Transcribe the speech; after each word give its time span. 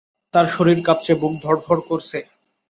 তাঁর 0.33 0.45
শরীর 0.47 0.79
কাঁপছে, 0.85 1.11
বুক 1.15 1.33
ধড়ফড় 1.43 1.81
করছে। 1.89 2.17